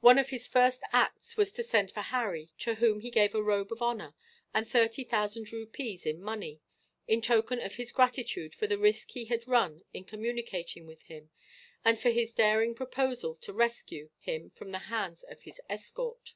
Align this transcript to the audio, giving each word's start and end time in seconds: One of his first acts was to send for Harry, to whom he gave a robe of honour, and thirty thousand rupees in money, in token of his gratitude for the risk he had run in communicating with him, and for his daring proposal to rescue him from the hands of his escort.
One 0.00 0.18
of 0.18 0.28
his 0.28 0.46
first 0.46 0.82
acts 0.92 1.38
was 1.38 1.52
to 1.54 1.62
send 1.62 1.90
for 1.90 2.02
Harry, 2.02 2.50
to 2.58 2.74
whom 2.74 3.00
he 3.00 3.10
gave 3.10 3.34
a 3.34 3.42
robe 3.42 3.72
of 3.72 3.80
honour, 3.80 4.14
and 4.52 4.68
thirty 4.68 5.04
thousand 5.04 5.50
rupees 5.54 6.04
in 6.04 6.20
money, 6.20 6.60
in 7.08 7.22
token 7.22 7.58
of 7.58 7.76
his 7.76 7.92
gratitude 7.92 8.54
for 8.54 8.66
the 8.66 8.76
risk 8.76 9.12
he 9.12 9.24
had 9.24 9.48
run 9.48 9.84
in 9.94 10.04
communicating 10.04 10.84
with 10.86 11.04
him, 11.04 11.30
and 11.82 11.98
for 11.98 12.10
his 12.10 12.34
daring 12.34 12.74
proposal 12.74 13.34
to 13.36 13.54
rescue 13.54 14.10
him 14.18 14.50
from 14.50 14.70
the 14.70 14.80
hands 14.92 15.22
of 15.22 15.40
his 15.44 15.62
escort. 15.66 16.34